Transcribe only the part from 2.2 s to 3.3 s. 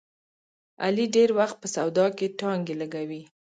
ټانګې لګوي.